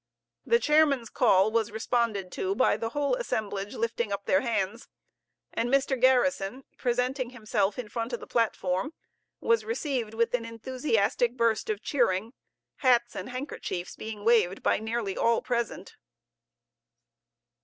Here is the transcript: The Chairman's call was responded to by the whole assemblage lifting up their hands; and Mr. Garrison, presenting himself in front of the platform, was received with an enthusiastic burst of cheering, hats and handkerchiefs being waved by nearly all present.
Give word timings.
The 0.47 0.57
Chairman's 0.57 1.11
call 1.11 1.51
was 1.51 1.69
responded 1.69 2.31
to 2.31 2.55
by 2.55 2.75
the 2.75 2.89
whole 2.89 3.13
assemblage 3.13 3.75
lifting 3.75 4.11
up 4.11 4.25
their 4.25 4.41
hands; 4.41 4.87
and 5.53 5.69
Mr. 5.69 5.95
Garrison, 6.01 6.63
presenting 6.75 7.29
himself 7.29 7.77
in 7.77 7.87
front 7.87 8.11
of 8.11 8.19
the 8.19 8.25
platform, 8.25 8.93
was 9.41 9.63
received 9.63 10.15
with 10.15 10.33
an 10.33 10.43
enthusiastic 10.43 11.37
burst 11.37 11.69
of 11.69 11.83
cheering, 11.83 12.33
hats 12.77 13.15
and 13.15 13.29
handkerchiefs 13.29 13.95
being 13.95 14.25
waved 14.25 14.63
by 14.63 14.79
nearly 14.79 15.15
all 15.15 15.39
present. 15.39 15.93